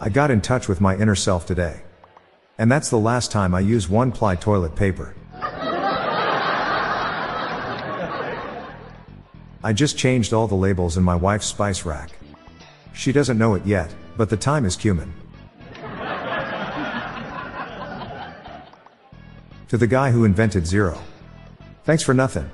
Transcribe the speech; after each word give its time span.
I 0.00 0.08
got 0.08 0.30
in 0.30 0.40
touch 0.40 0.68
with 0.68 0.80
my 0.80 0.96
inner 0.96 1.14
self 1.14 1.46
today. 1.46 1.82
And 2.58 2.70
that's 2.70 2.90
the 2.90 2.98
last 2.98 3.30
time 3.30 3.54
I 3.54 3.60
use 3.60 3.88
one 3.88 4.12
ply 4.12 4.36
toilet 4.36 4.74
paper. 4.76 5.14
I 9.62 9.72
just 9.72 9.96
changed 9.96 10.32
all 10.32 10.46
the 10.46 10.54
labels 10.54 10.96
in 10.96 11.02
my 11.02 11.14
wife's 11.14 11.46
spice 11.46 11.84
rack. 11.84 12.10
She 12.92 13.12
doesn't 13.12 13.38
know 13.38 13.54
it 13.54 13.64
yet, 13.64 13.94
but 14.16 14.28
the 14.28 14.36
time 14.36 14.64
is 14.64 14.76
cumin. 14.76 15.12
to 19.68 19.78
the 19.78 19.86
guy 19.86 20.10
who 20.10 20.24
invented 20.24 20.66
zero. 20.66 21.00
Thanks 21.84 22.02
for 22.02 22.14
nothing. 22.14 22.48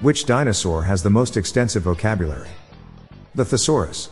Which 0.00 0.24
dinosaur 0.24 0.82
has 0.84 1.02
the 1.02 1.10
most 1.10 1.36
extensive 1.36 1.82
vocabulary? 1.82 2.48
The 3.34 3.44
thesaurus. 3.44 4.08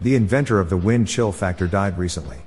the 0.00 0.14
inventor 0.14 0.60
of 0.60 0.70
the 0.70 0.76
wind 0.76 1.08
chill 1.08 1.32
factor 1.32 1.66
died 1.66 1.98
recently. 1.98 2.38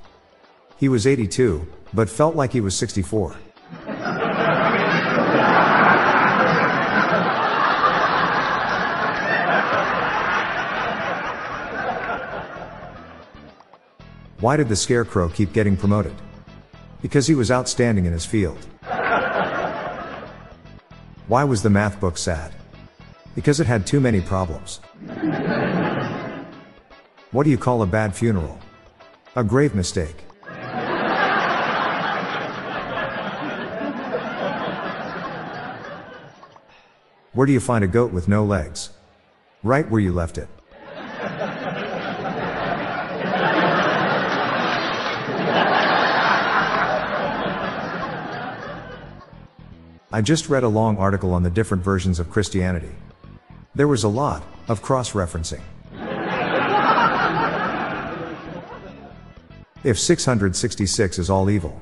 He 0.78 0.88
was 0.88 1.06
82, 1.06 1.66
but 1.92 2.08
felt 2.08 2.34
like 2.34 2.52
he 2.52 2.60
was 2.60 2.76
64. 2.76 3.36
Why 14.40 14.56
did 14.56 14.68
the 14.68 14.74
scarecrow 14.74 15.28
keep 15.28 15.52
getting 15.52 15.76
promoted? 15.76 16.14
Because 17.00 17.28
he 17.28 17.36
was 17.36 17.52
outstanding 17.52 18.06
in 18.06 18.12
his 18.12 18.26
field. 18.26 18.58
Why 21.32 21.44
was 21.44 21.62
the 21.62 21.70
math 21.70 21.98
book 21.98 22.18
sad? 22.18 22.52
Because 23.34 23.58
it 23.58 23.66
had 23.66 23.86
too 23.86 24.00
many 24.00 24.20
problems. 24.20 24.80
What 27.30 27.44
do 27.44 27.50
you 27.50 27.56
call 27.56 27.80
a 27.80 27.86
bad 27.86 28.14
funeral? 28.14 28.58
A 29.34 29.42
grave 29.42 29.74
mistake. 29.74 30.24
Where 37.32 37.46
do 37.46 37.52
you 37.54 37.60
find 37.60 37.82
a 37.82 37.88
goat 37.88 38.12
with 38.12 38.28
no 38.28 38.44
legs? 38.44 38.90
Right 39.62 39.90
where 39.90 40.02
you 40.02 40.12
left 40.12 40.36
it. 40.36 40.50
I 50.14 50.20
just 50.20 50.50
read 50.50 50.62
a 50.62 50.68
long 50.68 50.98
article 50.98 51.32
on 51.32 51.42
the 51.42 51.48
different 51.48 51.82
versions 51.82 52.20
of 52.20 52.28
Christianity. 52.28 52.90
There 53.74 53.88
was 53.88 54.04
a 54.04 54.08
lot 54.08 54.42
of 54.68 54.82
cross 54.82 55.12
referencing. 55.12 55.62
if 59.84 59.98
666 59.98 61.18
is 61.18 61.30
all 61.30 61.48
evil, 61.48 61.80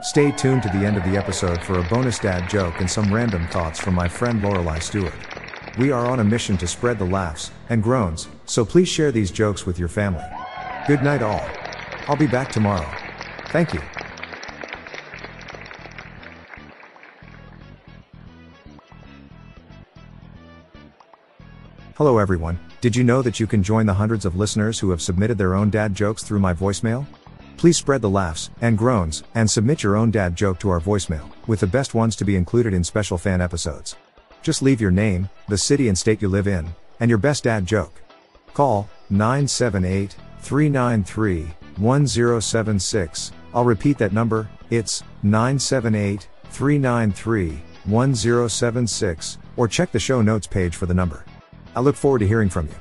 Stay 0.00 0.32
tuned 0.32 0.62
to 0.62 0.68
the 0.70 0.78
end 0.78 0.96
of 0.96 1.04
the 1.04 1.18
episode 1.18 1.62
for 1.62 1.78
a 1.78 1.88
bonus 1.90 2.18
dad 2.18 2.48
joke 2.48 2.80
and 2.80 2.90
some 2.90 3.12
random 3.12 3.46
thoughts 3.48 3.78
from 3.78 3.94
my 3.94 4.08
friend 4.08 4.40
Lorelai 4.42 4.82
Stewart. 4.82 5.12
We 5.78 5.92
are 5.92 6.06
on 6.06 6.20
a 6.20 6.24
mission 6.24 6.56
to 6.56 6.66
spread 6.66 6.98
the 6.98 7.04
laughs 7.04 7.50
and 7.68 7.82
groans, 7.82 8.28
so 8.46 8.64
please 8.64 8.88
share 8.88 9.12
these 9.12 9.30
jokes 9.30 9.66
with 9.66 9.78
your 9.78 9.88
family. 9.88 10.24
Good 10.88 11.02
night, 11.02 11.20
all. 11.20 11.46
I'll 12.06 12.16
be 12.16 12.26
back 12.26 12.50
tomorrow. 12.50 12.90
Thank 13.48 13.74
you. 13.74 13.80
Hello, 21.94 22.16
everyone. 22.16 22.58
Did 22.80 22.96
you 22.96 23.04
know 23.04 23.20
that 23.20 23.38
you 23.38 23.46
can 23.46 23.62
join 23.62 23.84
the 23.84 23.92
hundreds 23.92 24.24
of 24.24 24.36
listeners 24.36 24.78
who 24.78 24.88
have 24.88 25.02
submitted 25.02 25.36
their 25.36 25.54
own 25.54 25.68
dad 25.68 25.94
jokes 25.94 26.22
through 26.22 26.40
my 26.40 26.54
voicemail? 26.54 27.04
Please 27.58 27.76
spread 27.76 28.00
the 28.00 28.08
laughs 28.08 28.48
and 28.62 28.78
groans 28.78 29.24
and 29.34 29.50
submit 29.50 29.82
your 29.82 29.94
own 29.94 30.10
dad 30.10 30.34
joke 30.34 30.58
to 30.60 30.70
our 30.70 30.80
voicemail, 30.80 31.30
with 31.46 31.60
the 31.60 31.66
best 31.66 31.92
ones 31.92 32.16
to 32.16 32.24
be 32.24 32.34
included 32.34 32.72
in 32.72 32.82
special 32.82 33.18
fan 33.18 33.42
episodes. 33.42 33.94
Just 34.40 34.62
leave 34.62 34.80
your 34.80 34.90
name, 34.90 35.28
the 35.48 35.58
city 35.58 35.88
and 35.88 35.98
state 35.98 36.22
you 36.22 36.28
live 36.28 36.46
in, 36.46 36.66
and 36.98 37.10
your 37.10 37.18
best 37.18 37.44
dad 37.44 37.66
joke. 37.66 38.00
Call 38.54 38.88
978 39.10 40.16
393 40.40 41.50
1076. 41.76 43.32
I'll 43.54 43.64
repeat 43.64 43.98
that 43.98 44.12
number, 44.12 44.48
it's 44.70 45.02
978 45.22 46.28
393 46.50 47.60
1076, 47.84 49.38
or 49.56 49.68
check 49.68 49.92
the 49.92 49.98
show 49.98 50.20
notes 50.22 50.46
page 50.46 50.76
for 50.76 50.86
the 50.86 50.94
number. 50.94 51.24
I 51.74 51.80
look 51.80 51.96
forward 51.96 52.18
to 52.20 52.26
hearing 52.26 52.48
from 52.48 52.66
you. 52.66 52.74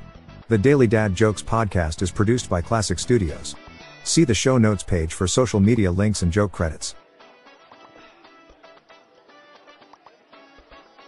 The 0.50 0.57
Daily 0.57 0.88
Dad 0.88 1.16
Jokes 1.16 1.44
podcast 1.44 2.01
is 2.01 2.12
produced 2.12 2.50
by 2.50 2.62
Classic 2.62 3.00
Studios. 3.00 3.56
See 4.03 4.23
the 4.23 4.34
show 4.34 4.57
notes 4.57 4.84
page 4.84 5.13
for 5.13 5.28
social 5.28 5.59
media 5.59 5.91
links 5.91 6.22
and 6.22 6.31
joke 6.31 6.51
credits. 6.51 6.96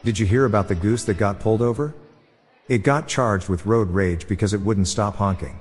Did 0.04 0.18
you 0.18 0.26
hear 0.26 0.46
about 0.46 0.68
the 0.68 0.76
goose 0.76 1.04
that 1.06 1.18
got 1.18 1.40
pulled 1.40 1.62
over? 1.62 1.94
It 2.68 2.84
got 2.84 3.08
charged 3.08 3.50
with 3.50 3.66
road 3.66 3.90
rage 3.90 4.28
because 4.28 4.54
it 4.54 4.62
wouldn't 4.62 4.88
stop 4.88 5.16
honking. 5.16 5.60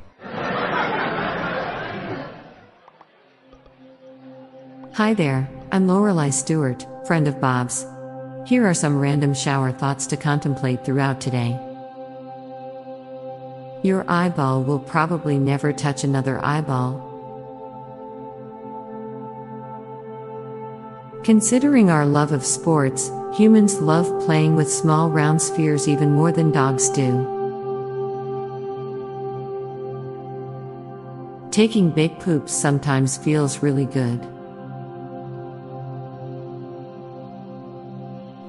Hi 4.99 5.15
there, 5.15 5.49
I'm 5.71 5.87
Lorelai 5.87 6.33
Stewart, 6.33 6.85
friend 7.07 7.29
of 7.29 7.41
Bob's. 7.41 7.87
Here 8.47 8.67
are 8.67 8.75
some 8.75 8.99
random 8.99 9.33
shower 9.33 9.71
thoughts 9.71 10.09
to 10.09 10.17
contemplate 10.17 10.85
throughout 10.85 11.21
today. 11.21 11.51
Your 13.85 14.05
eyeball 14.09 14.65
will 14.65 14.81
probably 14.81 15.39
never 15.39 15.73
touch 15.73 16.03
another 16.03 16.45
eyeball. 16.45 16.99
Considering 21.23 21.91
our 21.91 22.05
love 22.05 22.33
of 22.33 22.45
sports, 22.45 23.09
humans 23.37 23.79
love 23.79 24.09
playing 24.27 24.57
with 24.57 24.69
small 24.69 25.13
round 25.13 25.41
spheres 25.41 25.87
even 25.87 26.11
more 26.11 26.33
than 26.33 26.51
dogs 26.51 26.89
do. 26.89 27.23
Taking 31.53 31.89
big 31.91 32.19
poops 32.19 32.53
sometimes 32.53 33.17
feels 33.17 33.63
really 33.63 33.87
good. 33.87 34.27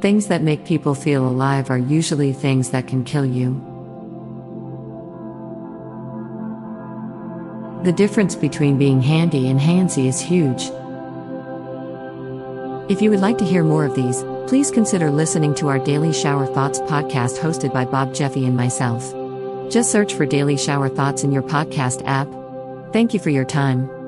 Things 0.02 0.28
that 0.28 0.42
make 0.42 0.64
people 0.64 0.96
feel 0.96 1.28
alive 1.28 1.70
are 1.70 1.78
usually 1.78 2.32
things 2.32 2.70
that 2.70 2.88
can 2.88 3.04
kill 3.04 3.26
you. 3.26 3.66
The 7.84 7.92
difference 7.92 8.34
between 8.34 8.78
being 8.78 9.02
handy 9.02 9.50
and 9.50 9.60
handsy 9.60 10.08
is 10.08 10.22
huge. 10.22 10.72
If 12.90 13.02
you 13.02 13.10
would 13.10 13.20
like 13.20 13.38
to 13.40 13.46
hear 13.46 13.64
more 13.64 13.86
of 13.86 13.96
these, 13.96 14.24
please 14.48 14.72
consider 14.72 15.12
listening 15.12 15.54
to 15.56 15.68
our 15.68 15.80
Daily 15.80 16.14
Shower 16.14 16.46
Thoughts 16.46 16.80
podcast 16.80 17.38
hosted 17.38 17.74
by 17.74 17.84
Bob 17.84 18.16
Jeffy 18.16 18.46
and 18.46 18.56
myself. 18.56 19.14
Just 19.70 19.92
search 19.92 20.14
for 20.14 20.26
Daily 20.26 20.58
Shower 20.58 20.88
Thoughts 20.88 21.26
in 21.26 21.32
your 21.34 21.44
podcast 21.44 22.04
app. 22.06 22.28
Thank 22.94 23.14
you 23.14 23.20
for 23.20 23.30
your 23.30 23.46
time. 23.46 23.99